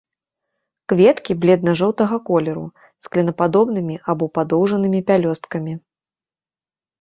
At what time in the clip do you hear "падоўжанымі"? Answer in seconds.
4.39-4.99